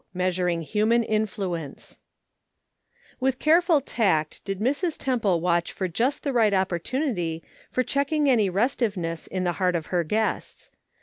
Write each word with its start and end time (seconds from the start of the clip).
MEASURING 0.15 0.63
HUMAN 0.63 1.03
INFLUENCE 1.03 1.99
I 3.21 3.27
ITH 3.27 3.37
careful 3.37 3.81
tact 3.81 4.43
did 4.43 4.57
Mrs. 4.57 4.97
Temple 4.97 5.41
watch 5.41 5.71
for 5.71 5.87
just 5.87 6.23
the 6.23 6.33
right 6.33 6.55
opportunity 6.55 7.43
for 7.69 7.83
check 7.83 8.11
ing 8.11 8.27
any 8.27 8.49
restiveness 8.49 9.27
in 9.27 9.43
the 9.43 9.51
heart 9.61 9.75
of 9.75 9.93
her 9.93 10.03
guests. 10.03 10.71